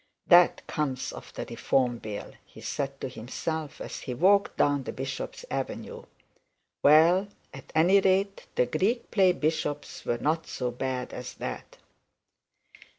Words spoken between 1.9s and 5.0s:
bill,' he said to himself as he walked down the